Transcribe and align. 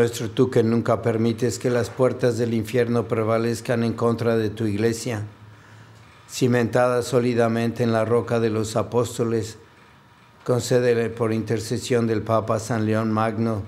nuestro, 0.00 0.30
tú 0.30 0.48
que 0.48 0.62
nunca 0.62 1.02
permites 1.02 1.58
que 1.58 1.68
las 1.68 1.90
puertas 1.90 2.38
del 2.38 2.54
infierno 2.54 3.06
prevalezcan 3.06 3.84
en 3.84 3.92
contra 3.92 4.38
de 4.38 4.48
tu 4.48 4.64
iglesia, 4.64 5.24
cimentada 6.26 7.02
sólidamente 7.02 7.82
en 7.82 7.92
la 7.92 8.06
roca 8.06 8.40
de 8.40 8.48
los 8.48 8.76
apóstoles, 8.76 9.58
concédele 10.42 11.10
por 11.10 11.34
intercesión 11.34 12.06
del 12.06 12.22
Papa 12.22 12.58
San 12.60 12.86
León 12.86 13.12
Magno 13.12 13.62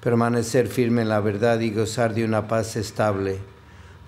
permanecer 0.00 0.66
firme 0.66 1.02
en 1.02 1.08
la 1.08 1.20
verdad 1.20 1.60
y 1.60 1.70
gozar 1.70 2.14
de 2.14 2.24
una 2.24 2.48
paz 2.48 2.74
estable. 2.74 3.38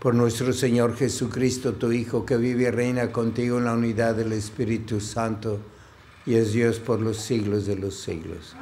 Por 0.01 0.17
nuestro 0.17 0.53
Señor 0.53 0.97
Jesucristo, 0.97 1.75
tu 1.75 1.93
Hijo, 1.93 2.27
que 2.27 2.37
vive 2.37 2.65
y 2.65 2.71
reina 2.71 3.13
contigo 3.13 3.59
en 3.59 3.67
la 3.67 3.75
unidad 3.75 4.17
del 4.17 4.33
Espíritu 4.33 4.99
Santo, 4.99 5.61
y 6.27 6.35
es 6.35 6.53
Dios 6.53 6.81
por 6.81 7.01
los 7.01 7.19
siglos 7.19 7.67
de 7.67 7.77
los 7.77 7.95
siglos. 8.01 8.57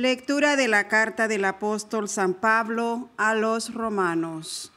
Lectura 0.00 0.56
de 0.56 0.66
la 0.66 0.88
carta 0.88 1.28
del 1.28 1.44
apóstol 1.44 2.08
San 2.08 2.32
Pablo 2.32 3.10
a 3.18 3.34
los 3.34 3.74
romanos. 3.74 4.72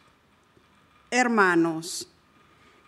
Hermanos, 1.11 2.09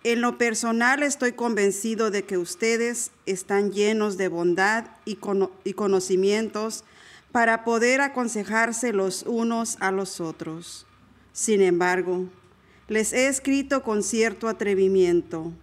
en 0.04 0.20
lo 0.20 0.38
personal 0.38 1.02
estoy 1.02 1.32
convencido 1.32 2.12
de 2.12 2.26
que 2.26 2.38
ustedes 2.38 3.12
están 3.26 3.72
llenos 3.72 4.18
de 4.18 4.28
bondad 4.28 4.84
y, 5.06 5.16
conocimientos 5.16 6.84
para 7.32 7.64
poder 7.64 8.02
aconsejarse 8.02 8.92
los 8.92 9.24
unos 9.24 9.78
a 9.80 9.92
los 9.92 10.20
otros. 10.20 10.86
Sin 11.32 11.62
embargo, 11.62 12.26
les 12.90 13.14
he 13.14 13.28
escrito 13.28 13.82
con 13.82 14.04
cierto 14.04 14.50
atrevimiento 14.50 15.54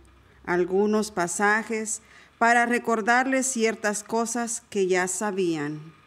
algunos 0.47 1.10
pasajes 1.10 2.00
para 2.39 2.65
recordarles 2.65 3.47
ciertas 3.47 4.03
cosas 4.03 4.62
que 4.71 4.87
ya 4.87 5.06
sabían 5.06 6.00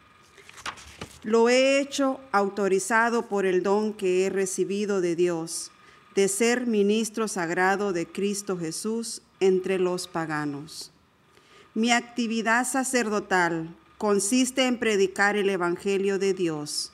lo 1.26 1.48
he 1.48 1.80
hecho 1.80 2.20
autorizado 2.30 3.26
por 3.26 3.46
el 3.46 3.64
don 3.64 3.94
que 3.94 4.24
he 4.24 4.30
recibido 4.30 5.00
de 5.00 5.16
Dios, 5.16 5.72
de 6.14 6.28
ser 6.28 6.68
ministro 6.68 7.26
sagrado 7.26 7.92
de 7.92 8.06
Cristo 8.06 8.56
Jesús 8.56 9.22
entre 9.40 9.80
los 9.80 10.06
paganos. 10.06 10.92
Mi 11.74 11.90
actividad 11.90 12.64
sacerdotal 12.64 13.74
consiste 13.98 14.68
en 14.68 14.78
predicar 14.78 15.36
el 15.36 15.50
Evangelio 15.50 16.20
de 16.20 16.32
Dios, 16.32 16.92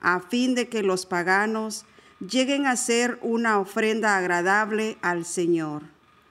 a 0.00 0.20
fin 0.20 0.54
de 0.54 0.68
que 0.68 0.84
los 0.84 1.04
paganos 1.04 1.84
lleguen 2.20 2.66
a 2.66 2.76
ser 2.76 3.18
una 3.22 3.58
ofrenda 3.58 4.16
agradable 4.16 4.98
al 5.02 5.24
Señor, 5.24 5.82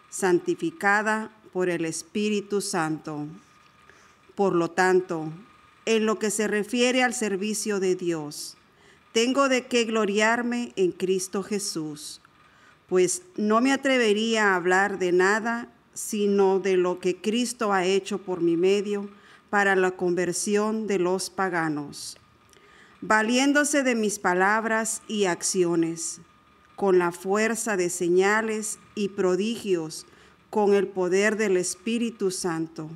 santificada 0.10 1.30
por 1.52 1.68
el 1.68 1.84
Espíritu 1.84 2.62
Santo. 2.62 3.28
Por 4.34 4.56
lo 4.56 4.72
tanto, 4.72 5.30
en 5.86 6.06
lo 6.06 6.20
que 6.20 6.32
se 6.32 6.48
refiere 6.48 7.04
al 7.04 7.14
servicio 7.14 7.80
de 7.80 7.96
Dios. 7.96 8.58
Tengo 9.12 9.50
de 9.50 9.68
qué 9.68 9.84
gloriarme 9.84 10.74
en 10.76 10.92
Cristo 10.92 11.44
Jesús, 11.44 12.22
pues 12.88 13.24
no 13.38 13.62
me 13.62 13.72
atrevería 13.72 14.52
a 14.52 14.56
hablar 14.56 15.00
de 15.00 15.12
nada 15.12 15.70
sino 15.94 16.60
de 16.60 16.78
lo 16.78 17.00
que 17.00 17.18
Cristo 17.18 17.72
ha 17.72 17.86
hecho 17.86 18.18
por 18.18 18.42
mi 18.42 18.58
medio 18.58 19.10
para 19.50 19.76
la 19.76 19.92
conversión 19.92 20.88
de 20.88 20.98
los 21.00 21.30
paganos, 21.30 22.18
valiéndose 23.02 23.84
de 23.84 23.96
mis 23.96 24.18
palabras 24.18 25.04
y 25.08 25.26
acciones, 25.26 26.22
con 26.76 26.98
la 26.98 27.12
fuerza 27.12 27.78
de 27.78 27.90
señales 27.90 28.80
y 28.96 29.10
prodigios, 29.10 30.08
con 30.50 30.74
el 30.74 30.88
poder 30.88 31.38
del 31.38 31.58
Espíritu 31.58 32.32
Santo. 32.32 32.90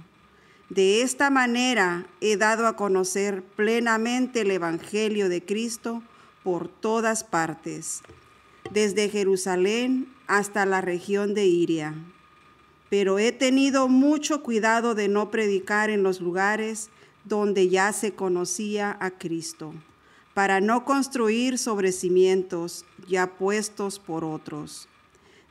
De 0.69 1.01
esta 1.01 1.29
manera 1.29 2.07
he 2.19 2.37
dado 2.37 2.67
a 2.67 2.75
conocer 2.75 3.41
plenamente 3.41 4.41
el 4.41 4.51
Evangelio 4.51 5.29
de 5.29 5.43
Cristo 5.43 6.03
por 6.43 6.67
todas 6.67 7.23
partes, 7.23 8.01
desde 8.71 9.09
Jerusalén 9.09 10.13
hasta 10.27 10.65
la 10.65 10.81
región 10.81 11.33
de 11.33 11.45
Iria. 11.45 11.95
Pero 12.89 13.19
he 13.19 13.31
tenido 13.31 13.87
mucho 13.87 14.43
cuidado 14.43 14.95
de 14.95 15.07
no 15.07 15.31
predicar 15.31 15.89
en 15.89 16.03
los 16.03 16.21
lugares 16.21 16.89
donde 17.25 17.69
ya 17.69 17.91
se 17.93 18.13
conocía 18.13 18.97
a 18.99 19.11
Cristo, 19.11 19.73
para 20.33 20.61
no 20.61 20.85
construir 20.85 21.57
sobre 21.57 21.91
cimientos 21.91 22.85
ya 23.07 23.35
puestos 23.37 23.99
por 23.99 24.23
otros 24.23 24.87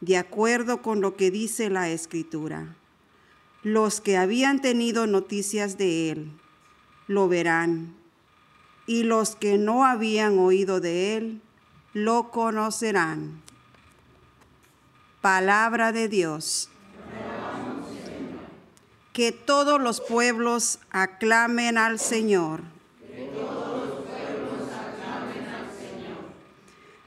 de 0.01 0.17
acuerdo 0.17 0.83
con 0.83 1.01
lo 1.01 1.17
que 1.17 1.31
dice 1.31 1.71
la 1.71 1.89
escritura. 1.89 2.77
Los 3.67 4.01
que 4.01 4.17
habían 4.17 4.61
tenido 4.61 5.09
noticias 5.09 5.77
de 5.77 6.13
él 6.13 6.31
lo 7.09 7.27
verán, 7.27 7.97
y 8.87 9.03
los 9.03 9.35
que 9.35 9.59
no 9.59 9.85
habían 9.85 10.39
oído 10.39 10.79
de 10.79 11.17
él 11.17 11.41
lo 11.93 12.31
conocerán. 12.31 13.43
Palabra 15.21 15.91
de 15.91 16.07
Dios. 16.07 16.71
Que 19.13 19.33
todos 19.33 19.81
los 19.81 20.01
pueblos 20.01 20.79
aclamen 20.91 21.77
al 21.77 21.99
Señor. 21.99 22.63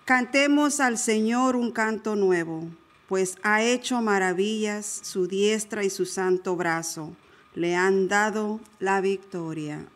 Cantemos 0.04 0.82
al 0.82 0.98
Señor 0.98 1.56
un 1.56 1.72
canto 1.72 2.18
nuevo 2.18 2.68
pues 3.10 3.38
ha 3.42 3.64
hecho 3.64 4.04
maravillas, 4.04 4.86
su 5.04 5.28
diestra 5.28 5.84
y 5.84 5.90
su 5.90 6.06
santo 6.06 6.56
brazo 6.56 7.16
le 7.56 7.76
han 7.76 8.08
dado 8.08 8.60
la 8.80 9.02
victoria. 9.02 9.88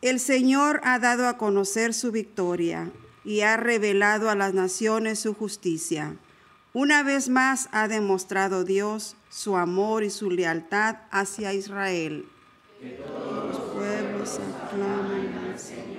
El 0.00 0.20
Señor 0.20 0.80
ha 0.84 1.00
dado 1.00 1.26
a 1.26 1.36
conocer 1.38 1.92
su 1.92 2.12
victoria 2.12 2.92
y 3.24 3.40
ha 3.40 3.56
revelado 3.56 4.30
a 4.30 4.36
las 4.36 4.54
naciones 4.54 5.18
su 5.18 5.34
justicia. 5.34 6.16
Una 6.72 7.02
vez 7.02 7.28
más 7.28 7.68
ha 7.72 7.88
demostrado 7.88 8.64
Dios 8.64 9.16
su 9.28 9.56
amor 9.56 10.04
y 10.04 10.10
su 10.10 10.30
lealtad 10.30 10.98
hacia 11.10 11.52
Israel. 11.52 12.26
Que 12.80 12.90
todos 12.90 13.48
los 13.48 13.58
pueblos 13.74 14.40
aclamen 14.62 15.50
al 15.50 15.58
Señor. 15.58 15.91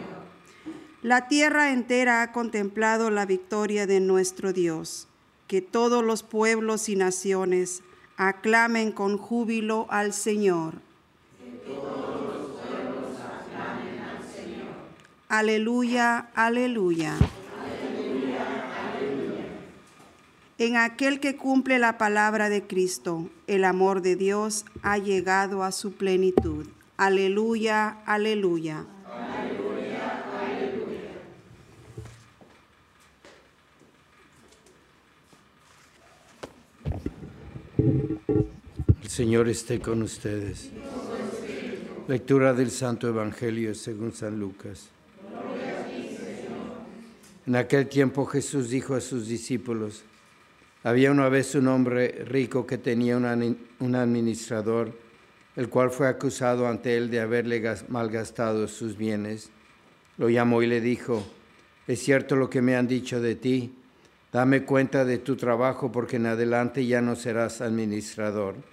La 1.03 1.27
tierra 1.27 1.73
entera 1.73 2.21
ha 2.21 2.31
contemplado 2.31 3.09
la 3.09 3.25
victoria 3.25 3.85
de 3.85 4.00
nuestro 4.00 4.53
Dios. 4.53 5.09
Que 5.47 5.61
todos 5.61 6.01
los 6.01 6.23
pueblos 6.23 6.88
y 6.88 6.95
naciones 6.95 7.83
aclamen 8.15 8.94
con 8.94 9.17
júbilo 9.17 9.85
al 9.89 10.13
Señor. 10.13 10.75
Que 11.38 11.57
todos 11.67 12.23
los 12.23 12.61
pueblos 12.61 13.19
al 13.19 14.23
Señor. 14.33 14.69
Aleluya, 15.27 16.29
aleluya. 16.35 17.17
Aleluya, 17.17 18.45
aleluya. 18.88 19.45
En 20.57 20.77
aquel 20.77 21.19
que 21.19 21.35
cumple 21.35 21.79
la 21.79 21.97
palabra 21.97 22.47
de 22.47 22.65
Cristo, 22.65 23.29
el 23.47 23.65
amor 23.65 24.01
de 24.01 24.15
Dios 24.15 24.63
ha 24.83 24.97
llegado 25.00 25.63
a 25.63 25.73
su 25.73 25.91
plenitud. 25.91 26.65
Aleluya, 26.95 27.97
aleluya. 28.05 28.85
El 29.51 29.62
Señor 39.13 39.48
esté 39.48 39.80
con 39.80 40.01
ustedes. 40.01 40.71
Lectura 42.07 42.51
del 42.56 42.71
Santo 42.71 43.07
Evangelio 43.07 43.75
según 43.75 44.12
San 44.12 44.39
Lucas. 44.39 44.89
En 47.45 47.56
aquel 47.56 47.88
tiempo 47.89 48.25
Jesús 48.25 48.71
dijo 48.71 48.95
a 48.95 49.01
sus 49.01 49.27
discípulos, 49.27 50.01
había 50.83 51.12
una 51.12 51.30
vez 51.30 51.54
un 51.54 51.68
hombre 51.68 52.25
rico 52.25 52.65
que 52.65 52.80
tenía 52.80 53.15
un 53.15 53.95
administrador, 53.95 54.92
el 55.56 55.69
cual 55.69 55.92
fue 55.92 56.07
acusado 56.07 56.68
ante 56.68 56.98
él 56.98 57.12
de 57.12 57.19
haberle 57.19 57.62
malgastado 57.89 58.68
sus 58.68 58.98
bienes. 58.98 59.51
Lo 60.18 60.27
llamó 60.27 60.63
y 60.63 60.65
le 60.65 60.81
dijo, 60.81 61.24
es 61.86 62.00
cierto 62.00 62.36
lo 62.36 62.50
que 62.50 62.63
me 62.63 62.75
han 62.75 62.88
dicho 62.88 63.21
de 63.21 63.36
ti 63.36 63.75
Dame 64.33 64.65
cuenta 64.65 65.06
de 65.06 65.19
tu 65.19 65.36
trabajo 65.36 65.92
porque 65.92 66.15
en 66.15 66.25
adelante 66.25 66.88
ya 66.88 67.01
no 67.01 67.15
serás 67.15 67.62
administrador. 67.62 68.72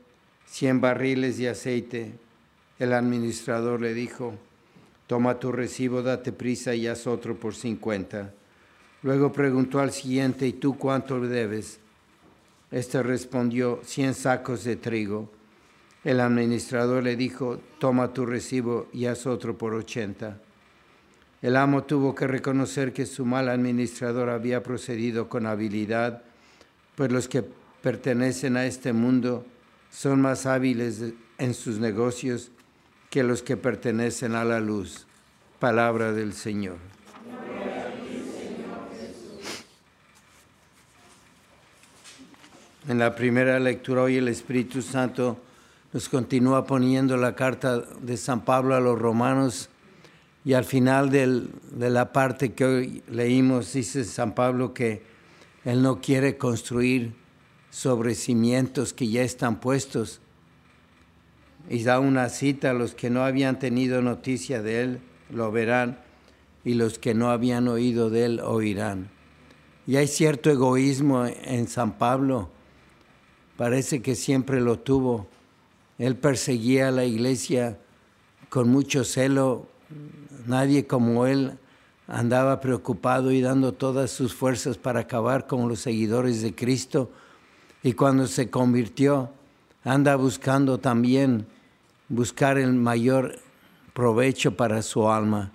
cien 0.51 0.81
barriles 0.81 1.37
de 1.37 1.47
aceite. 1.47 2.11
El 2.77 2.91
administrador 2.91 3.79
le 3.79 3.93
dijo, 3.93 4.33
toma 5.07 5.39
tu 5.39 5.53
recibo, 5.53 6.03
date 6.03 6.33
prisa 6.33 6.75
y 6.75 6.87
haz 6.87 7.07
otro 7.07 7.37
por 7.37 7.55
cincuenta. 7.55 8.33
Luego 9.01 9.31
preguntó 9.31 9.79
al 9.79 9.93
siguiente, 9.93 10.45
¿y 10.45 10.53
tú 10.53 10.77
cuánto 10.77 11.21
debes? 11.21 11.79
Este 12.69 13.01
respondió, 13.01 13.79
cien 13.85 14.13
sacos 14.13 14.65
de 14.65 14.75
trigo. 14.75 15.31
El 16.03 16.19
administrador 16.19 17.01
le 17.03 17.15
dijo, 17.15 17.61
toma 17.79 18.11
tu 18.11 18.25
recibo 18.25 18.89
y 18.91 19.05
haz 19.05 19.25
otro 19.25 19.57
por 19.57 19.73
ochenta. 19.73 20.37
El 21.41 21.55
amo 21.55 21.83
tuvo 21.85 22.13
que 22.13 22.27
reconocer 22.27 22.91
que 22.91 23.05
su 23.05 23.25
mal 23.25 23.47
administrador 23.47 24.29
había 24.29 24.61
procedido 24.63 25.29
con 25.29 25.45
habilidad, 25.45 26.23
pues 26.95 27.09
los 27.09 27.29
que 27.29 27.43
pertenecen 27.81 28.57
a 28.57 28.65
este 28.65 28.91
mundo 28.91 29.45
son 29.91 30.21
más 30.21 30.45
hábiles 30.45 31.03
en 31.37 31.53
sus 31.53 31.77
negocios 31.79 32.49
que 33.09 33.23
los 33.23 33.43
que 33.43 33.57
pertenecen 33.57 34.35
a 34.35 34.45
la 34.45 34.59
luz. 34.59 35.05
Palabra 35.59 36.11
del 36.11 36.33
Señor. 36.33 36.77
En 42.87 42.97
la 42.97 43.13
primera 43.13 43.59
lectura 43.59 44.01
hoy 44.01 44.17
el 44.17 44.27
Espíritu 44.27 44.81
Santo 44.81 45.39
nos 45.93 46.09
continúa 46.09 46.65
poniendo 46.65 47.15
la 47.15 47.35
carta 47.35 47.79
de 47.79 48.17
San 48.17 48.43
Pablo 48.43 48.75
a 48.75 48.79
los 48.79 48.97
romanos 48.97 49.69
y 50.43 50.53
al 50.53 50.65
final 50.65 51.11
de 51.11 51.89
la 51.89 52.11
parte 52.11 52.53
que 52.53 52.65
hoy 52.65 53.03
leímos, 53.07 53.73
dice 53.73 54.03
San 54.03 54.33
Pablo 54.33 54.73
que 54.73 55.03
él 55.63 55.83
no 55.83 56.01
quiere 56.01 56.37
construir 56.37 57.20
sobre 57.71 58.13
cimientos 58.13 58.93
que 58.93 59.07
ya 59.07 59.23
están 59.23 59.59
puestos. 59.59 60.21
Y 61.67 61.83
da 61.83 61.99
una 61.99 62.29
cita, 62.29 62.73
los 62.73 62.93
que 62.93 63.09
no 63.09 63.23
habían 63.23 63.57
tenido 63.57 64.03
noticia 64.03 64.61
de 64.61 64.83
él 64.83 64.99
lo 65.31 65.51
verán 65.51 65.99
y 66.63 66.75
los 66.75 66.99
que 66.99 67.15
no 67.15 67.31
habían 67.31 67.67
oído 67.67 68.11
de 68.11 68.25
él 68.25 68.39
oirán. 68.41 69.09
Y 69.87 69.95
hay 69.95 70.07
cierto 70.07 70.51
egoísmo 70.51 71.25
en 71.25 71.67
San 71.67 71.97
Pablo, 71.97 72.49
parece 73.57 74.03
que 74.03 74.13
siempre 74.13 74.61
lo 74.61 74.77
tuvo. 74.77 75.27
Él 75.97 76.15
perseguía 76.15 76.89
a 76.89 76.91
la 76.91 77.05
iglesia 77.05 77.79
con 78.49 78.69
mucho 78.69 79.03
celo 79.03 79.71
Nadie 80.45 80.87
como 80.87 81.27
él 81.27 81.57
andaba 82.07 82.59
preocupado 82.61 83.31
y 83.31 83.41
dando 83.41 83.73
todas 83.73 84.11
sus 84.11 84.33
fuerzas 84.33 84.77
para 84.77 85.01
acabar 85.01 85.47
con 85.47 85.69
los 85.69 85.79
seguidores 85.79 86.41
de 86.41 86.55
Cristo. 86.55 87.11
Y 87.83 87.93
cuando 87.93 88.27
se 88.27 88.49
convirtió, 88.49 89.31
anda 89.83 90.15
buscando 90.15 90.79
también 90.79 91.47
buscar 92.09 92.57
el 92.57 92.73
mayor 92.73 93.39
provecho 93.93 94.55
para 94.55 94.81
su 94.81 95.09
alma. 95.09 95.51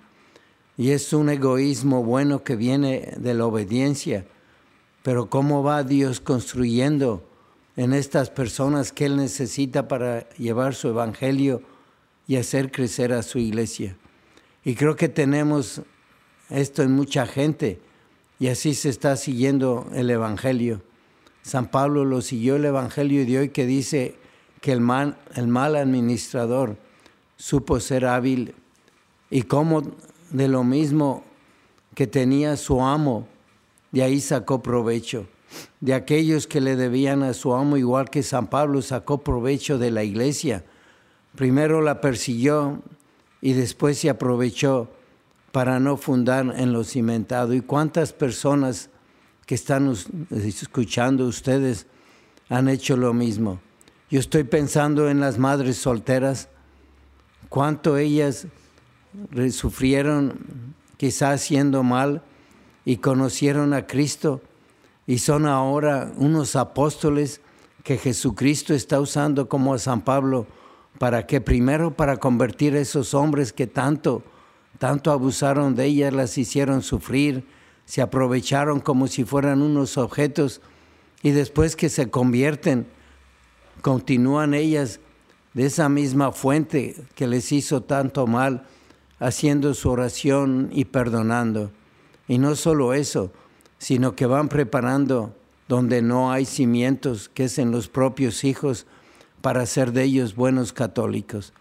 Y 0.77 0.91
es 0.91 1.13
un 1.13 1.29
egoísmo 1.29 2.03
bueno 2.03 2.43
que 2.43 2.55
viene 2.55 3.13
de 3.17 3.33
la 3.33 3.45
obediencia. 3.45 4.25
Pero 5.03 5.29
¿cómo 5.29 5.63
va 5.63 5.83
Dios 5.83 6.19
construyendo 6.19 7.23
en 7.75 7.93
estas 7.93 8.29
personas 8.29 8.91
que 8.91 9.05
Él 9.05 9.17
necesita 9.17 9.87
para 9.87 10.29
llevar 10.31 10.75
su 10.75 10.89
evangelio 10.89 11.61
y 12.27 12.35
hacer 12.35 12.71
crecer 12.71 13.13
a 13.13 13.23
su 13.23 13.39
iglesia? 13.39 13.95
Y 14.65 14.75
creo 14.75 14.95
que 14.97 15.07
tenemos 15.07 15.81
esto 16.49 16.83
en 16.83 16.91
mucha 16.91 17.25
gente 17.25 17.79
y 18.39 18.47
así 18.47 18.73
se 18.73 18.89
está 18.89 19.15
siguiendo 19.15 19.89
el 19.93 20.09
Evangelio. 20.09 20.81
San 21.47 21.71
Pablo 21.71 22.03
lo 22.03 22.19
siguió 22.19 22.57
el 22.57 22.65
Evangelio 22.65 23.25
de 23.25 23.39
hoy 23.39 23.49
que 23.51 23.65
dice 23.65 24.17
que 24.59 24.73
el 24.73 24.81
mal, 24.81 25.15
administrador 25.77 26.75
supo 27.37 27.79
ser 27.79 28.05
hábil 28.05 28.53
y 29.29 29.43
como 29.43 29.81
de 30.31 30.49
lo 30.49 30.65
mismo 30.65 31.23
que 31.95 32.05
tenía 32.05 32.57
su 32.57 32.81
amo, 32.81 33.29
de 33.93 34.03
ahí 34.03 34.19
sacó 34.19 34.61
provecho. 34.61 35.25
De 35.79 35.93
aquellos 35.93 36.47
que 36.47 36.59
le 36.59 36.75
debían 36.75 37.23
a 37.23 37.33
su 37.33 37.53
amo, 37.53 37.77
igual 37.77 38.09
que 38.09 38.23
San 38.23 38.47
Pablo 38.47 38.81
sacó 38.81 39.19
provecho 39.19 39.77
de 39.77 39.89
la 39.89 40.03
iglesia. 40.03 40.65
Primero 41.37 41.81
la 41.81 42.01
persiguió 42.01 42.81
y 43.39 43.53
después 43.53 43.97
se 43.99 44.09
aprovechó 44.09 44.89
para 45.53 45.79
no 45.79 45.95
fundar 45.95 46.53
en 46.57 46.73
lo 46.73 46.83
cimentado. 46.83 47.53
¿Y 47.53 47.61
cuántas 47.61 48.11
personas 48.11 48.89
que 49.47 49.55
están 49.55 49.91
escuchando 50.29 51.25
ustedes 51.25 51.87
han 52.49 52.69
hecho 52.69 52.95
lo 52.95 53.15
mismo? 53.15 53.59
Yo 54.11 54.19
estoy 54.19 54.43
pensando 54.43 55.09
en 55.09 55.19
las 55.19 55.39
madres 55.39 55.77
solteras, 55.77 56.49
cuánto 57.49 57.97
ellas 57.97 58.45
sufrieron 59.49 60.75
quizás 60.97 61.41
haciendo 61.41 61.81
mal 61.81 62.21
y 62.85 62.97
conocieron 62.97 63.73
a 63.73 63.87
Cristo 63.87 64.41
y 65.07 65.17
son 65.17 65.47
ahora 65.47 66.11
unos 66.17 66.55
apóstoles 66.55 67.41
que 67.83 67.97
Jesucristo 67.97 68.75
está 68.75 68.99
usando 68.99 69.49
como 69.49 69.73
a 69.73 69.79
San 69.79 70.01
Pablo 70.01 70.45
para 70.99 71.25
que 71.25 71.41
primero 71.41 71.95
para 71.95 72.17
convertir 72.17 72.75
a 72.75 72.79
esos 72.79 73.15
hombres 73.15 73.51
que 73.51 73.65
tanto 73.65 74.23
tanto 74.77 75.11
abusaron 75.11 75.75
de 75.75 75.85
ellas, 75.85 76.13
las 76.13 76.37
hicieron 76.37 76.81
sufrir, 76.81 77.45
se 77.87 78.01
aprovecharon 78.01 78.81
como 78.81 79.07
si 79.07 79.23
fueran 79.23 79.61
unos 79.61 79.97
objetos 79.97 80.59
y 81.23 81.31
después 81.31 81.77
que 81.77 81.87
se 81.87 82.09
convierten, 82.09 82.85
continúan 83.81 84.53
ellas 84.53 84.99
de 85.53 85.65
esa 85.65 85.87
misma 85.87 86.33
fuente 86.33 86.97
que 87.15 87.27
les 87.27 87.51
hizo 87.53 87.81
tanto 87.81 88.27
mal, 88.27 88.67
haciendo 89.19 89.73
su 89.73 89.89
oración 89.89 90.69
y 90.73 90.83
perdonando. 90.85 91.71
Y 92.27 92.39
no 92.39 92.55
solo 92.55 92.93
eso, 92.93 93.31
sino 93.77 94.15
que 94.15 94.25
van 94.25 94.49
preparando 94.49 95.33
donde 95.69 96.01
no 96.01 96.29
hay 96.29 96.43
cimientos, 96.45 97.29
que 97.29 97.45
es 97.45 97.57
en 97.57 97.71
los 97.71 97.87
propios 97.87 98.43
hijos, 98.43 98.85
para 99.41 99.65
ser 99.65 99.93
de 99.93 100.03
ellos 100.03 100.35
buenos 100.35 100.73
católicos. 100.73 101.53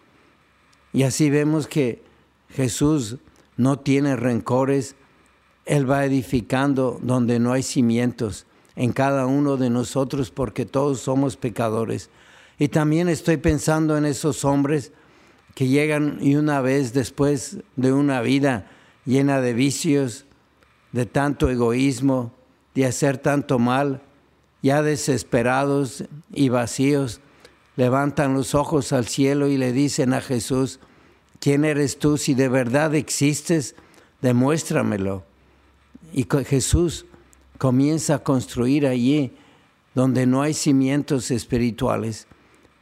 Y 0.92 1.04
así 1.04 1.30
vemos 1.30 1.68
que 1.68 2.02
Jesús 2.50 3.18
no 3.56 3.78
tiene 3.78 4.16
rencores, 4.16 4.96
Él 5.66 5.88
va 5.90 6.04
edificando 6.04 6.98
donde 7.02 7.38
no 7.38 7.52
hay 7.52 7.62
cimientos 7.62 8.46
en 8.74 8.92
cada 8.92 9.26
uno 9.26 9.56
de 9.56 9.68
nosotros 9.68 10.30
porque 10.30 10.64
todos 10.64 11.00
somos 11.00 11.36
pecadores. 11.36 12.08
Y 12.58 12.68
también 12.68 13.08
estoy 13.08 13.36
pensando 13.36 13.98
en 13.98 14.06
esos 14.06 14.44
hombres 14.44 14.92
que 15.54 15.68
llegan 15.68 16.18
y 16.20 16.36
una 16.36 16.60
vez 16.60 16.92
después 16.92 17.58
de 17.76 17.92
una 17.92 18.20
vida 18.22 18.70
llena 19.04 19.40
de 19.40 19.52
vicios, 19.52 20.24
de 20.92 21.04
tanto 21.04 21.50
egoísmo, 21.50 22.32
de 22.74 22.86
hacer 22.86 23.18
tanto 23.18 23.58
mal, 23.58 24.02
ya 24.62 24.82
desesperados 24.82 26.04
y 26.32 26.48
vacíos, 26.48 27.20
levantan 27.76 28.34
los 28.34 28.54
ojos 28.54 28.92
al 28.92 29.06
cielo 29.06 29.48
y 29.48 29.58
le 29.58 29.72
dicen 29.72 30.14
a 30.14 30.20
Jesús, 30.20 30.80
¿Quién 31.40 31.64
eres 31.64 31.98
tú? 31.98 32.18
Si 32.18 32.34
de 32.34 32.48
verdad 32.48 32.94
existes, 32.94 33.74
demuéstramelo. 34.20 35.24
Y 36.16 36.26
Jesús 36.46 37.04
comienza 37.58 38.14
a 38.14 38.22
construir 38.22 38.86
allí 38.86 39.36
donde 39.94 40.26
no 40.26 40.40
hay 40.40 40.54
cimientos 40.54 41.30
espirituales 41.30 42.26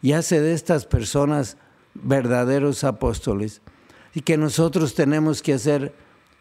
y 0.00 0.12
hace 0.12 0.40
de 0.40 0.54
estas 0.54 0.86
personas 0.86 1.56
verdaderos 1.94 2.84
apóstoles. 2.84 3.60
Y 4.14 4.20
que 4.20 4.36
nosotros 4.36 4.94
tenemos 4.94 5.42
que 5.42 5.54
hacer 5.54 5.92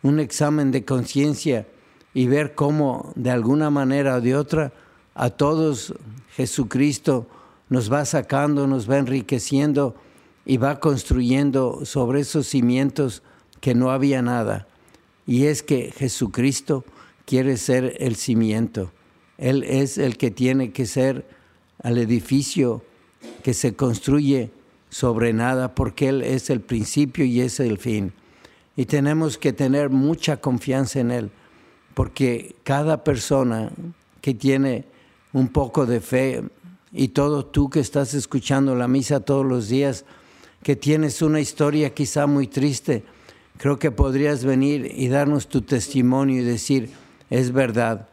un 0.04 0.20
examen 0.20 0.70
de 0.70 0.86
conciencia 0.86 1.68
y 2.14 2.28
ver 2.28 2.54
cómo 2.54 3.12
de 3.16 3.32
alguna 3.32 3.72
manera 3.72 4.18
o 4.18 4.22
de 4.22 4.36
otra 4.36 4.72
a 5.16 5.32
todos 5.32 5.96
Jesucristo 6.36 7.28
nos 7.70 7.92
va 7.92 8.06
sacando, 8.06 8.68
nos 8.68 8.88
va 8.88 9.00
enriqueciendo 9.00 9.96
y 10.46 10.58
va 10.58 10.80
construyendo 10.80 11.86
sobre 11.86 12.20
esos 12.20 12.46
cimientos 12.46 13.24
que 13.62 13.74
no 13.74 13.90
había 13.90 14.22
nada. 14.22 14.68
Y 15.26 15.46
es 15.46 15.64
que 15.64 15.92
Jesucristo 15.92 16.84
quiere 17.26 17.58
ser 17.58 17.96
el 18.00 18.16
cimiento. 18.16 18.92
Él 19.38 19.64
es 19.64 19.98
el 19.98 20.18
que 20.18 20.32
tiene 20.32 20.72
que 20.72 20.86
ser 20.86 21.26
al 21.82 21.98
edificio 21.98 22.84
que 23.44 23.54
se 23.54 23.76
construye 23.76 24.52
sobre 24.90 25.34
nada, 25.34 25.74
porque 25.76 26.10
Él 26.10 26.22
es 26.22 26.50
el 26.50 26.62
principio 26.62 27.26
y 27.26 27.42
es 27.42 27.60
el 27.60 27.78
fin. 27.78 28.14
Y 28.76 28.86
tenemos 28.86 29.38
que 29.38 29.54
tener 29.54 29.90
mucha 29.90 30.38
confianza 30.38 31.00
en 31.00 31.12
Él, 31.12 31.32
porque 31.94 32.56
cada 32.64 33.04
persona 33.04 33.72
que 34.22 34.34
tiene 34.34 34.86
un 35.32 35.48
poco 35.48 35.86
de 35.86 36.00
fe, 36.00 36.44
y 36.92 37.10
todo 37.10 37.46
tú 37.46 37.70
que 37.70 37.80
estás 37.80 38.14
escuchando 38.14 38.76
la 38.76 38.88
misa 38.88 39.20
todos 39.20 39.46
los 39.46 39.68
días, 39.68 40.06
que 40.62 40.76
tienes 40.76 41.22
una 41.22 41.42
historia 41.42 41.94
quizá 41.94 42.28
muy 42.28 42.48
triste, 42.48 43.04
creo 43.64 43.80
que 43.80 43.92
podrías 43.92 44.44
venir 44.44 44.92
y 44.94 45.08
darnos 45.08 45.48
tu 45.48 45.62
testimonio 45.62 46.42
y 46.42 46.44
decir, 46.44 46.90
es 47.30 47.54
verdad, 47.54 48.10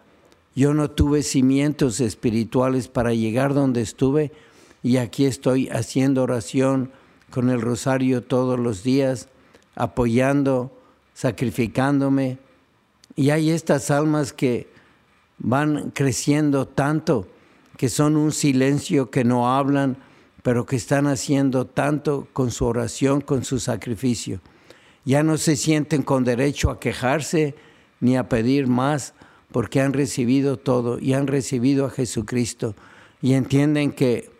yo 0.54 0.75
no 0.75 0.92
tuve 0.92 1.25
cimientos 1.25 1.99
espirituales 1.99 2.87
para 2.87 3.14
llegar 3.14 3.52
donde 3.52 3.80
estuve 3.80 4.30
y 4.85 4.99
aquí 4.99 5.25
estoy 5.25 5.69
haciendo 5.71 6.23
oración 6.23 6.92
con 7.30 7.50
el 7.50 7.61
rosario 7.61 8.23
todos 8.23 8.61
los 8.61 8.85
días, 8.85 9.26
apoyando, 9.75 10.71
sacrificándome. 11.14 12.38
Y 13.16 13.30
hay 13.30 13.50
estas 13.50 13.90
almas 13.90 14.33
que 14.33 14.69
van 15.38 15.90
creciendo 15.90 16.69
tanto, 16.69 17.26
que 17.76 17.88
son 17.88 18.16
un 18.16 18.30
silencio, 18.30 19.11
que 19.11 19.25
no 19.25 19.52
hablan, 19.52 19.97
pero 20.45 20.64
que 20.64 20.76
están 20.76 21.09
haciendo 21.09 21.64
tanto 21.64 22.28
con 22.33 22.52
su 22.52 22.66
oración, 22.66 23.21
con 23.21 23.42
su 23.42 23.59
sacrificio. 23.59 24.40
Ya 25.04 25.23
no 25.23 25.38
se 25.38 25.57
sienten 25.57 26.02
con 26.02 26.25
derecho 26.25 26.71
a 26.71 26.80
quejarse 26.80 27.54
ni 28.00 28.16
a 28.16 28.28
pedir 28.28 28.66
más 28.66 29.14
porque 29.52 29.80
han 29.80 29.92
recibido 29.92 30.57
todo 30.57 30.99
y 30.99 31.14
han 31.14 31.26
recibido 31.26 31.87
a 31.87 31.90
Jesucristo. 31.90 32.75
Y 33.23 33.35
entienden 33.35 33.92
que 33.92 34.30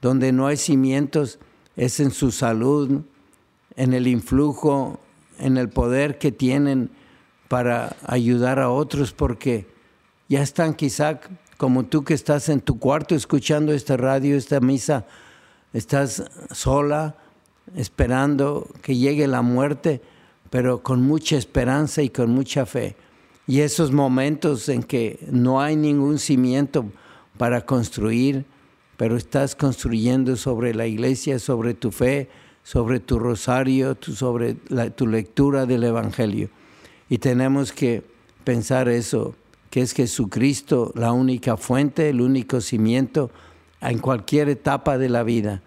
donde 0.00 0.32
no 0.32 0.46
hay 0.46 0.56
cimientos 0.56 1.38
es 1.76 2.00
en 2.00 2.10
su 2.10 2.30
salud, 2.30 3.02
en 3.76 3.92
el 3.92 4.06
influjo, 4.06 5.00
en 5.38 5.56
el 5.56 5.68
poder 5.68 6.18
que 6.18 6.32
tienen 6.32 6.90
para 7.48 7.96
ayudar 8.06 8.60
a 8.60 8.70
otros 8.70 9.12
porque 9.12 9.66
ya 10.28 10.42
están 10.42 10.74
quizá 10.74 11.20
como 11.56 11.84
tú 11.84 12.04
que 12.04 12.14
estás 12.14 12.48
en 12.48 12.60
tu 12.60 12.78
cuarto 12.78 13.14
escuchando 13.14 13.72
esta 13.72 13.96
radio, 13.96 14.36
esta 14.36 14.60
misa, 14.60 15.06
estás 15.72 16.24
sola, 16.52 17.16
esperando 17.74 18.68
que 18.82 18.96
llegue 18.96 19.26
la 19.26 19.42
muerte, 19.42 20.00
pero 20.50 20.82
con 20.82 21.02
mucha 21.02 21.36
esperanza 21.36 22.02
y 22.02 22.10
con 22.10 22.30
mucha 22.30 22.66
fe. 22.66 22.96
Y 23.46 23.60
esos 23.60 23.92
momentos 23.92 24.68
en 24.68 24.82
que 24.82 25.18
no 25.30 25.60
hay 25.60 25.76
ningún 25.76 26.18
cimiento 26.18 26.84
para 27.38 27.64
construir, 27.64 28.44
pero 28.96 29.16
estás 29.16 29.56
construyendo 29.56 30.36
sobre 30.36 30.74
la 30.74 30.86
iglesia, 30.86 31.38
sobre 31.38 31.74
tu 31.74 31.90
fe, 31.90 32.28
sobre 32.62 33.00
tu 33.00 33.18
rosario, 33.18 33.96
sobre 34.00 34.54
tu 34.94 35.06
lectura 35.06 35.66
del 35.66 35.84
Evangelio. 35.84 36.50
Y 37.08 37.18
tenemos 37.18 37.72
que 37.72 38.04
pensar 38.44 38.88
eso, 38.88 39.34
que 39.70 39.80
es 39.80 39.92
Jesucristo 39.92 40.92
la 40.94 41.12
única 41.12 41.56
fuente, 41.56 42.10
el 42.10 42.20
único 42.20 42.60
cimiento 42.60 43.30
en 43.80 43.98
cualquier 43.98 44.48
etapa 44.48 44.98
de 44.98 45.08
la 45.08 45.22
vida. 45.22 45.62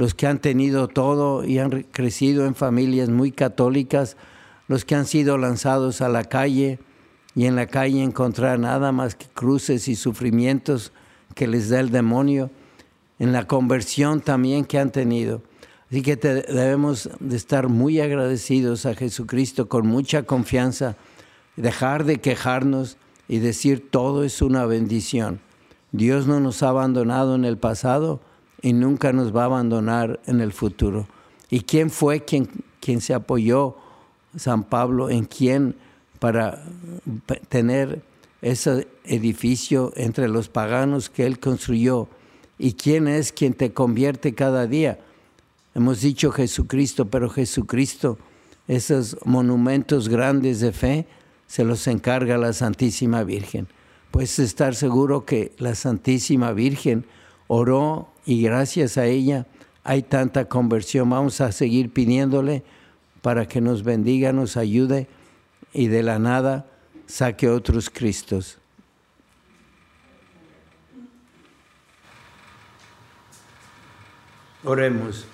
Los 0.00 0.14
que 0.14 0.26
han 0.26 0.38
tenido 0.38 0.88
todo 0.88 1.44
y 1.44 1.58
han 1.58 1.82
crecido 1.82 2.46
en 2.46 2.54
familias 2.54 3.10
muy 3.10 3.32
católicas, 3.32 4.16
los 4.66 4.86
que 4.86 4.94
han 4.94 5.04
sido 5.04 5.36
lanzados 5.36 6.00
a 6.00 6.08
la 6.08 6.24
calle 6.24 6.78
y 7.34 7.44
en 7.44 7.54
la 7.54 7.66
calle 7.66 8.02
encontrar 8.02 8.58
nada 8.58 8.92
más 8.92 9.14
que 9.14 9.26
cruces 9.26 9.88
y 9.88 9.96
sufrimientos 9.96 10.94
que 11.34 11.46
les 11.46 11.68
da 11.68 11.80
el 11.80 11.90
demonio, 11.90 12.50
en 13.18 13.32
la 13.32 13.46
conversión 13.46 14.22
también 14.22 14.64
que 14.64 14.78
han 14.78 14.90
tenido. 14.90 15.42
Así 15.90 16.00
que 16.00 16.16
debemos 16.16 17.10
de 17.20 17.36
estar 17.36 17.68
muy 17.68 18.00
agradecidos 18.00 18.86
a 18.86 18.94
Jesucristo 18.94 19.68
con 19.68 19.86
mucha 19.86 20.22
confianza, 20.22 20.96
dejar 21.56 22.04
de 22.04 22.22
quejarnos 22.22 22.96
y 23.28 23.40
decir 23.40 23.90
todo 23.90 24.24
es 24.24 24.40
una 24.40 24.64
bendición. 24.64 25.40
Dios 25.92 26.26
no 26.26 26.40
nos 26.40 26.62
ha 26.62 26.70
abandonado 26.70 27.34
en 27.34 27.44
el 27.44 27.58
pasado 27.58 28.22
y 28.62 28.72
nunca 28.72 29.12
nos 29.12 29.34
va 29.34 29.42
a 29.42 29.46
abandonar 29.46 30.20
en 30.26 30.40
el 30.40 30.52
futuro. 30.52 31.06
¿Y 31.50 31.60
quién 31.60 31.90
fue 31.90 32.24
quien, 32.24 32.48
se 33.00 33.14
apoyó 33.14 33.76
San 34.36 34.64
Pablo 34.64 35.10
en 35.10 35.24
quién 35.24 35.74
para 36.18 36.62
tener 37.48 38.02
ese 38.42 38.88
edificio 39.04 39.92
entre 39.96 40.28
los 40.28 40.48
paganos 40.48 41.10
que 41.10 41.26
él 41.26 41.38
construyó 41.38 42.08
y 42.58 42.74
quién 42.74 43.08
es 43.08 43.32
quien 43.32 43.54
te 43.54 43.72
convierte 43.72 44.34
cada 44.34 44.66
día. 44.66 44.98
Hemos 45.74 46.00
dicho 46.00 46.30
Jesucristo, 46.30 47.06
pero 47.06 47.30
Jesucristo, 47.30 48.18
esos 48.68 49.16
monumentos 49.24 50.08
grandes 50.08 50.60
de 50.60 50.72
fe, 50.72 51.06
se 51.46 51.64
los 51.64 51.86
encarga 51.86 52.38
la 52.38 52.52
Santísima 52.52 53.24
Virgen. 53.24 53.66
Puedes 54.10 54.38
estar 54.38 54.74
seguro 54.74 55.24
que 55.24 55.52
la 55.58 55.74
Santísima 55.74 56.52
Virgen 56.52 57.06
oró 57.52 58.08
y 58.24 58.42
gracias 58.42 58.96
a 58.96 59.06
ella 59.06 59.44
hay 59.82 60.04
tanta 60.04 60.44
conversión. 60.44 61.10
Vamos 61.10 61.40
a 61.40 61.50
seguir 61.50 61.92
pidiéndole 61.92 62.62
para 63.22 63.48
que 63.48 63.60
nos 63.60 63.82
bendiga, 63.82 64.32
nos 64.32 64.56
ayude 64.56 65.08
y 65.72 65.88
de 65.88 66.04
la 66.04 66.20
nada 66.20 66.70
saque 67.06 67.48
otros 67.48 67.90
Cristos. 67.90 68.58
Oremos. 74.62 75.26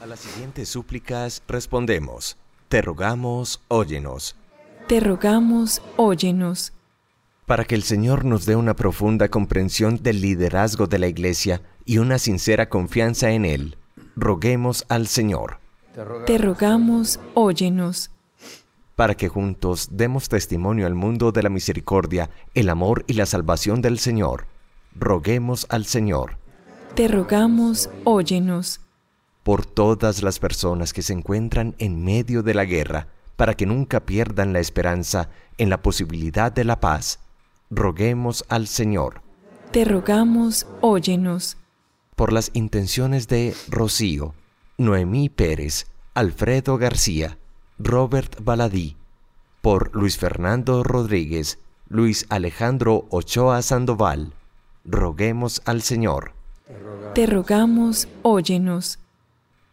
A 0.00 0.06
las 0.06 0.20
siguientes 0.20 0.70
súplicas 0.70 1.42
respondemos. 1.46 2.38
Te 2.70 2.80
rogamos, 2.80 3.60
óyenos. 3.68 4.36
Te 4.88 5.00
rogamos, 5.00 5.82
óyenos. 5.96 6.72
Para 7.50 7.64
que 7.64 7.74
el 7.74 7.82
Señor 7.82 8.24
nos 8.24 8.46
dé 8.46 8.54
una 8.54 8.76
profunda 8.76 9.28
comprensión 9.28 9.96
del 10.00 10.20
liderazgo 10.20 10.86
de 10.86 11.00
la 11.00 11.08
Iglesia 11.08 11.62
y 11.84 11.98
una 11.98 12.20
sincera 12.20 12.68
confianza 12.68 13.32
en 13.32 13.44
Él, 13.44 13.76
roguemos 14.14 14.86
al 14.88 15.08
Señor. 15.08 15.58
Te 16.26 16.38
rogamos, 16.38 17.18
óyenos. 17.34 18.12
Para 18.94 19.16
que 19.16 19.26
juntos 19.26 19.88
demos 19.90 20.28
testimonio 20.28 20.86
al 20.86 20.94
mundo 20.94 21.32
de 21.32 21.42
la 21.42 21.48
misericordia, 21.48 22.30
el 22.54 22.68
amor 22.68 23.04
y 23.08 23.14
la 23.14 23.26
salvación 23.26 23.82
del 23.82 23.98
Señor, 23.98 24.46
roguemos 24.94 25.66
al 25.70 25.86
Señor. 25.86 26.38
Te 26.94 27.08
rogamos, 27.08 27.90
óyenos. 28.04 28.80
Por 29.42 29.66
todas 29.66 30.22
las 30.22 30.38
personas 30.38 30.92
que 30.92 31.02
se 31.02 31.14
encuentran 31.14 31.74
en 31.78 32.04
medio 32.04 32.44
de 32.44 32.54
la 32.54 32.64
guerra, 32.64 33.08
para 33.34 33.54
que 33.54 33.66
nunca 33.66 34.06
pierdan 34.06 34.52
la 34.52 34.60
esperanza 34.60 35.30
en 35.58 35.68
la 35.68 35.82
posibilidad 35.82 36.52
de 36.52 36.62
la 36.62 36.78
paz, 36.78 37.18
roguemos 37.70 38.44
al 38.48 38.66
Señor. 38.66 39.22
Te 39.70 39.84
rogamos, 39.84 40.66
óyenos. 40.80 41.56
Por 42.16 42.32
las 42.32 42.50
intenciones 42.52 43.28
de 43.28 43.54
Rocío, 43.68 44.34
Noemí 44.76 45.28
Pérez, 45.28 45.86
Alfredo 46.12 46.76
García, 46.76 47.38
Robert 47.78 48.42
Baladí, 48.42 48.96
por 49.62 49.94
Luis 49.94 50.18
Fernando 50.18 50.82
Rodríguez, 50.82 51.58
Luis 51.88 52.26
Alejandro 52.28 53.06
Ochoa 53.10 53.62
Sandoval, 53.62 54.34
roguemos 54.84 55.62
al 55.64 55.82
Señor. 55.82 56.32
Te 57.14 57.26
rogamos, 57.26 58.08
óyenos. 58.22 58.98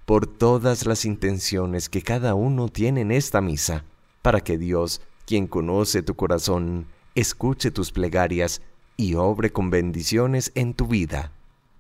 Por 0.05 0.25
todas 0.25 0.85
las 0.85 1.05
intenciones 1.05 1.89
que 1.89 2.01
cada 2.01 2.33
uno 2.33 2.69
tiene 2.69 3.01
en 3.01 3.11
esta 3.11 3.41
misa, 3.41 3.83
para 4.21 4.41
que 4.41 4.57
Dios, 4.57 5.01
quien 5.25 5.47
conoce 5.47 6.01
tu 6.01 6.15
corazón, 6.15 6.87
escuche 7.17 7.71
tus 7.71 7.91
plegarias 7.91 8.61
y 8.95 9.15
obre 9.15 9.51
con 9.51 9.71
bendiciones 9.71 10.51
en 10.53 10.75
tu 10.75 10.85
vida. 10.85 11.31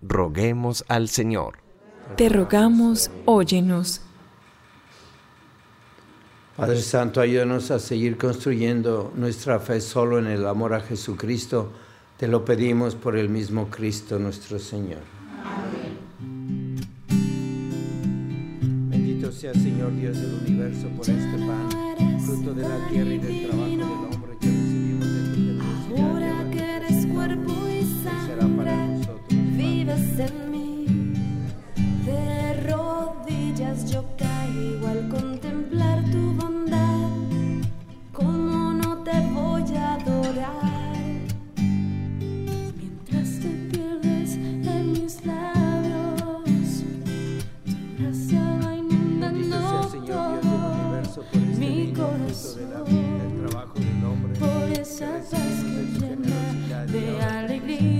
Roguemos 0.01 0.83
al 0.87 1.09
Señor. 1.09 1.59
Te 2.15 2.27
rogamos, 2.27 3.11
óyenos. 3.25 4.01
Padre 6.55 6.81
Santo, 6.81 7.21
ayúdanos 7.21 7.69
a 7.69 7.77
seguir 7.77 8.17
construyendo 8.17 9.13
nuestra 9.15 9.59
fe 9.59 9.79
solo 9.79 10.17
en 10.17 10.25
el 10.25 10.47
amor 10.47 10.73
a 10.73 10.81
Jesucristo. 10.81 11.71
Te 12.17 12.27
lo 12.27 12.43
pedimos 12.43 12.95
por 12.95 13.15
el 13.15 13.29
mismo 13.29 13.69
Cristo 13.69 14.17
nuestro 14.17 14.57
Señor. 14.57 15.01
Amén. 15.43 16.77
Bendito 18.89 19.31
sea 19.31 19.53
Señor 19.53 19.95
Dios 19.95 20.19
del 20.19 20.33
universo 20.33 20.87
por 20.97 21.07
este 21.07 21.37
pan, 21.45 22.19
fruto 22.25 22.55
de 22.55 22.63
la 22.63 22.89
tierra 22.89 23.13
y 23.13 23.19
del 23.19 23.47
trabajo 23.47 23.69
del 23.69 23.81
hombre 23.83 24.26
vives 29.87 30.19
en 30.19 30.51
mí. 30.51 30.85
De 32.05 32.53
rodillas 32.69 33.91
yo 33.91 34.03
caigo 34.17 34.87
al 34.87 35.07
contemplar 35.09 36.03
tu 36.11 36.33
bondad. 36.33 37.09
¿Cómo 38.11 38.73
no 38.73 39.03
te 39.03 39.19
voy 39.33 39.75
a 39.75 39.93
adorar? 39.95 41.05
Mientras 42.75 43.39
te 43.39 43.49
pierdes 43.71 44.35
en 44.35 44.91
mis 44.93 45.25
labios, 45.25 46.83
tu 47.65 48.03
gracia 48.03 48.59
va 48.63 48.75
inundando 48.75 49.59
sea 49.59 49.89
Señor 49.89 50.41
todo 50.41 51.23
por 51.31 51.39
este 51.39 51.59
mi 51.59 51.91
de 51.91 52.73
la 52.73 52.81
vida 52.81 53.07
y 53.15 53.39
del 53.39 53.49
trabajo 53.49 53.79
del 53.79 54.05
hombre. 54.05 54.33
Por 54.39 54.79
esa 54.79 55.11
paz 55.31 55.63
que 55.63 55.99
llena 55.99 56.85
de 56.85 57.21
alegría 57.21 57.96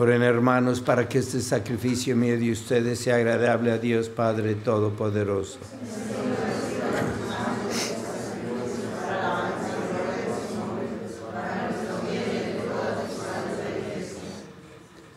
Oren 0.00 0.22
hermanos 0.22 0.80
para 0.80 1.08
que 1.08 1.18
este 1.18 1.40
sacrificio 1.40 2.14
mío 2.14 2.38
de 2.38 2.52
ustedes 2.52 3.00
sea 3.00 3.16
agradable 3.16 3.72
a 3.72 3.78
Dios 3.78 4.08
Padre 4.08 4.54
Todopoderoso. 4.54 5.58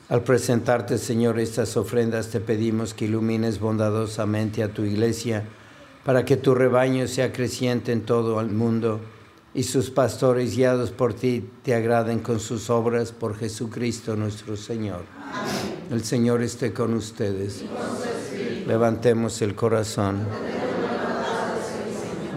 Al 0.09 0.23
presentarte, 0.23 0.97
Señor, 0.97 1.39
estas 1.39 1.77
ofrendas, 1.77 2.29
te 2.29 2.39
pedimos 2.39 2.95
que 2.95 3.05
ilumines 3.05 3.59
bondadosamente 3.59 4.63
a 4.63 4.69
tu 4.69 4.83
iglesia, 4.83 5.43
para 6.03 6.25
que 6.25 6.37
tu 6.37 6.55
rebaño 6.55 7.07
sea 7.07 7.31
creciente 7.31 7.91
en 7.91 8.01
todo 8.01 8.41
el 8.41 8.49
mundo 8.49 8.99
y 9.53 9.63
sus 9.63 9.89
pastores 9.89 10.55
guiados 10.55 10.91
por 10.91 11.13
ti 11.13 11.49
te 11.63 11.73
agraden 11.73 12.19
con 12.19 12.39
sus 12.39 12.69
obras 12.69 13.11
por 13.11 13.35
Jesucristo 13.35 14.15
nuestro 14.15 14.55
Señor. 14.55 15.03
El 15.89 16.03
Señor 16.03 16.41
esté 16.41 16.71
con 16.71 16.93
ustedes. 16.93 17.63
Levantemos 18.65 19.41
el 19.41 19.55
corazón. 19.55 20.25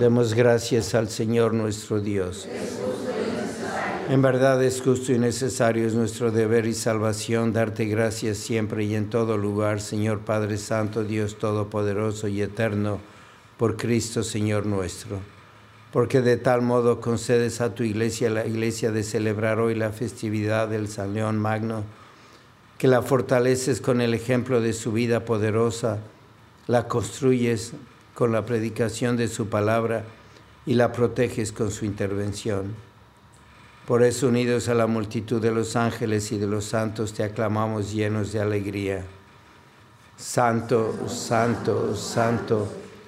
Demos 0.00 0.34
gracias 0.34 0.94
al 0.94 1.08
Señor 1.08 1.54
nuestro 1.54 2.00
Dios. 2.00 2.48
En 4.08 4.20
verdad 4.20 4.62
es 4.62 4.82
justo 4.82 5.12
y 5.12 5.18
necesario, 5.18 5.86
es 5.86 5.94
nuestro 5.94 6.30
deber 6.30 6.66
y 6.66 6.74
salvación 6.74 7.52
darte 7.52 7.86
gracias 7.86 8.36
siempre 8.36 8.84
y 8.84 8.96
en 8.96 9.08
todo 9.08 9.38
lugar, 9.38 9.80
Señor 9.80 10.20
Padre 10.20 10.58
Santo, 10.58 11.04
Dios 11.04 11.38
Todopoderoso 11.38 12.28
y 12.28 12.42
Eterno, 12.42 12.98
por 13.56 13.76
Cristo 13.76 14.22
Señor 14.22 14.66
nuestro. 14.66 15.33
Porque 15.94 16.22
de 16.22 16.36
tal 16.36 16.60
modo 16.60 17.00
concedes 17.00 17.60
a 17.60 17.76
tu 17.76 17.84
iglesia, 17.84 18.28
la 18.28 18.44
iglesia, 18.44 18.90
de 18.90 19.04
celebrar 19.04 19.60
hoy 19.60 19.76
la 19.76 19.92
festividad 19.92 20.66
del 20.66 20.88
San 20.88 21.14
León 21.14 21.38
Magno, 21.38 21.84
que 22.78 22.88
la 22.88 23.00
fortaleces 23.00 23.80
con 23.80 24.00
el 24.00 24.12
ejemplo 24.12 24.60
de 24.60 24.72
su 24.72 24.90
vida 24.90 25.24
poderosa, 25.24 26.00
la 26.66 26.88
construyes 26.88 27.74
con 28.12 28.32
la 28.32 28.44
predicación 28.44 29.16
de 29.16 29.28
su 29.28 29.48
palabra 29.48 30.02
y 30.66 30.74
la 30.74 30.90
proteges 30.90 31.52
con 31.52 31.70
su 31.70 31.84
intervención. 31.84 32.74
Por 33.86 34.02
eso, 34.02 34.26
unidos 34.26 34.68
a 34.68 34.74
la 34.74 34.88
multitud 34.88 35.40
de 35.40 35.52
los 35.52 35.76
ángeles 35.76 36.32
y 36.32 36.38
de 36.38 36.48
los 36.48 36.64
santos, 36.64 37.12
te 37.12 37.22
aclamamos 37.22 37.92
llenos 37.92 38.32
de 38.32 38.40
alegría. 38.40 39.04
Santo, 40.16 41.06
santo, 41.06 41.94
santo 41.94 42.66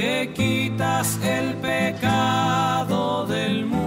Que 0.00 0.30
quitas 0.32 1.18
el 1.24 1.54
pecado 1.54 3.26
del 3.26 3.66
mundo. 3.66 3.77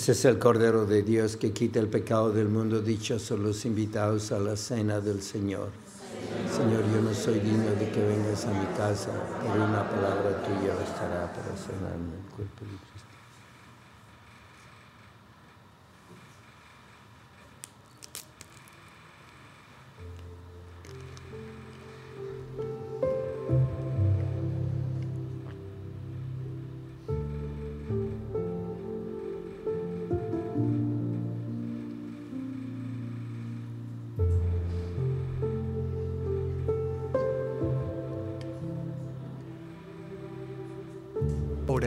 Este 0.00 0.12
es 0.12 0.24
el 0.24 0.38
Cordero 0.38 0.86
de 0.86 1.02
Dios 1.02 1.36
que 1.36 1.52
quita 1.52 1.78
el 1.78 1.88
pecado 1.88 2.32
del 2.32 2.48
mundo. 2.48 2.80
Dichosos 2.80 3.38
los 3.38 3.66
invitados 3.66 4.32
a 4.32 4.38
la 4.38 4.56
cena 4.56 4.98
del 4.98 5.20
Señor. 5.20 5.68
Señor, 6.50 6.84
yo 6.90 7.02
no 7.02 7.12
soy 7.12 7.38
digno 7.38 7.66
de 7.78 7.90
que 7.90 8.02
vengas 8.02 8.46
a 8.46 8.50
mi 8.50 8.64
casa, 8.78 9.10
pero 9.42 9.62
una 9.62 9.86
palabra 9.90 10.42
tuya 10.42 10.74
bastará 10.74 11.30
para 11.30 11.54
sanarme 11.54 12.16
el 12.16 12.34
cuerpo 12.34 12.64
de 12.64 12.78
Cristo. 12.78 13.09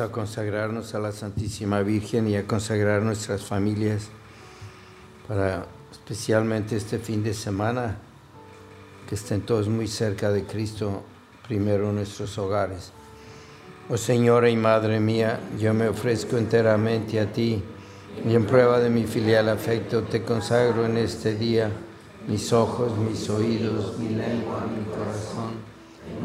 A 0.00 0.10
consagrarnos 0.10 0.92
a 0.96 0.98
la 0.98 1.12
Santísima 1.12 1.80
Virgen 1.82 2.26
y 2.26 2.34
a 2.34 2.48
consagrar 2.48 3.02
nuestras 3.02 3.44
familias 3.44 4.08
para 5.28 5.66
especialmente 5.92 6.74
este 6.74 6.98
fin 6.98 7.22
de 7.22 7.32
semana, 7.32 7.98
que 9.08 9.14
estén 9.14 9.42
todos 9.42 9.68
muy 9.68 9.86
cerca 9.86 10.32
de 10.32 10.42
Cristo, 10.46 11.04
primero 11.46 11.92
nuestros 11.92 12.36
hogares. 12.38 12.90
Oh 13.88 13.96
Señora 13.96 14.50
y 14.50 14.56
Madre 14.56 14.98
mía, 14.98 15.38
yo 15.60 15.72
me 15.72 15.86
ofrezco 15.86 16.38
enteramente 16.38 17.20
a 17.20 17.32
ti 17.32 17.62
y 18.28 18.34
en 18.34 18.46
prueba 18.46 18.80
de 18.80 18.90
mi 18.90 19.04
filial 19.04 19.48
afecto 19.48 20.02
te 20.02 20.24
consagro 20.24 20.86
en 20.86 20.96
este 20.96 21.36
día 21.36 21.70
mis 22.26 22.52
ojos, 22.52 22.98
mis 22.98 23.30
oídos, 23.30 23.96
mi 23.98 24.08
lengua, 24.08 24.66
mi 24.66 24.84
corazón, 24.92 25.54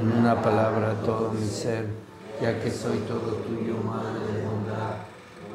en 0.01 0.11
una 0.11 0.41
palabra 0.41 0.95
todo 1.05 1.31
mi 1.33 1.47
ser, 1.47 2.08
ya 2.41 2.59
que 2.61 2.71
soy 2.71 2.99
todo 2.99 3.35
tuyo, 3.35 3.75
Madre 3.83 4.33
de 4.33 4.45
bondad. 4.45 4.95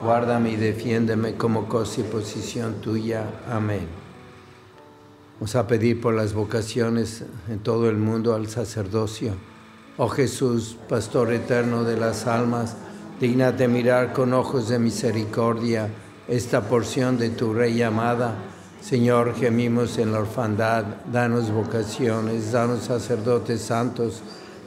Guárdame 0.02 0.50
y 0.50 0.56
defiéndeme 0.56 1.34
como 1.34 1.68
cosa 1.68 2.00
y 2.00 2.04
posición 2.04 2.74
tuya. 2.80 3.24
Amén. 3.50 3.86
Vamos 5.34 5.56
a 5.56 5.66
pedir 5.66 6.00
por 6.00 6.14
las 6.14 6.34
vocaciones 6.34 7.24
en 7.48 7.58
todo 7.58 7.88
el 7.88 7.96
mundo 7.96 8.34
al 8.34 8.48
sacerdocio. 8.48 9.34
Oh 9.96 10.08
Jesús, 10.08 10.76
Pastor 10.88 11.32
eterno 11.32 11.84
de 11.84 11.96
las 11.96 12.26
almas, 12.26 12.76
dignate 13.20 13.68
mirar 13.68 14.12
con 14.12 14.32
ojos 14.32 14.68
de 14.68 14.78
misericordia 14.78 15.88
esta 16.28 16.62
porción 16.62 17.18
de 17.18 17.30
tu 17.30 17.54
Rey 17.54 17.82
amada. 17.82 18.34
Señor, 18.80 19.34
gemimos 19.34 19.98
en 19.98 20.12
la 20.12 20.20
orfandad, 20.20 20.84
danos 21.10 21.50
vocaciones, 21.50 22.52
danos 22.52 22.80
sacerdotes 22.80 23.62
santos. 23.62 24.22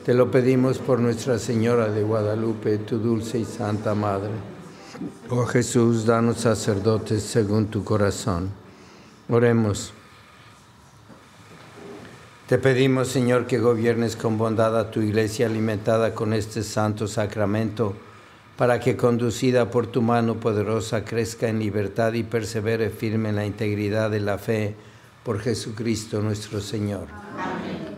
Te 0.07 0.13
lo 0.13 0.31
pedimos 0.31 0.77
por 0.77 1.01
Nuestra 1.01 1.37
Señora 1.37 1.89
de 1.89 2.01
Guadalupe, 2.01 2.77
tu 2.77 2.97
dulce 2.97 3.39
y 3.39 3.43
santa 3.43 3.93
Madre. 3.93 4.31
Oh 5.29 5.45
Jesús, 5.45 6.05
danos 6.05 6.37
sacerdotes 6.37 7.23
según 7.23 7.65
tu 7.67 7.83
corazón. 7.83 8.49
Oremos. 9.27 9.91
Te 12.47 12.57
pedimos, 12.57 13.09
Señor, 13.09 13.47
que 13.47 13.59
gobiernes 13.59 14.15
con 14.15 14.37
bondad 14.37 14.79
a 14.79 14.91
tu 14.91 15.01
iglesia 15.01 15.47
alimentada 15.47 16.13
con 16.13 16.31
este 16.31 16.63
santo 16.63 17.09
sacramento, 17.09 17.93
para 18.55 18.79
que 18.79 18.95
conducida 18.95 19.69
por 19.69 19.87
tu 19.87 20.01
mano 20.01 20.35
poderosa 20.35 21.03
crezca 21.03 21.49
en 21.49 21.59
libertad 21.59 22.13
y 22.13 22.23
persevere 22.23 22.91
firme 22.91 23.27
en 23.27 23.35
la 23.35 23.45
integridad 23.45 24.09
de 24.09 24.21
la 24.21 24.37
fe 24.37 24.73
por 25.25 25.41
Jesucristo 25.41 26.21
nuestro 26.21 26.61
Señor. 26.61 27.07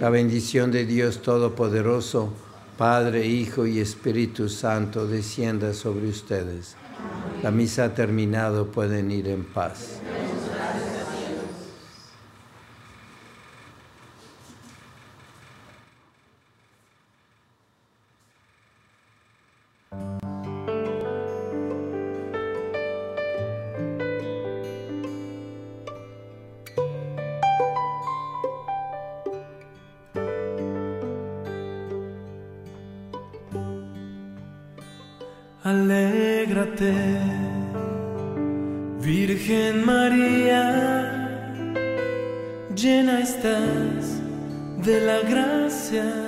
La 0.00 0.10
bendición 0.10 0.70
de 0.70 0.86
Dios 0.86 1.22
Todopoderoso, 1.22 2.32
Padre, 2.76 3.26
Hijo 3.26 3.66
y 3.66 3.80
Espíritu 3.80 4.48
Santo, 4.48 5.08
descienda 5.08 5.74
sobre 5.74 6.06
ustedes. 6.06 6.76
La 7.42 7.50
misa 7.50 7.86
ha 7.86 7.94
terminado, 7.94 8.68
pueden 8.68 9.10
ir 9.10 9.26
en 9.26 9.42
paz. 9.42 9.98
Alégrate, 35.68 36.94
Virgen 39.00 39.84
María, 39.84 40.62
llena 42.74 43.20
estás 43.20 44.22
de 44.82 45.00
la 45.02 45.18
gracia 45.28 46.27